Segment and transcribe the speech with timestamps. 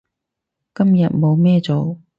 [0.73, 1.99] 我今日冇咩嘢做